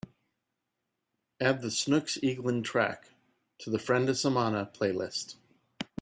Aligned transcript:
Add 1.39 1.61
the 1.61 1.69
snooks 1.69 2.17
eaglin 2.23 2.63
track 2.63 3.11
to 3.59 3.69
the 3.69 3.77
friendesemana 3.77 4.73
playlist. 4.75 5.35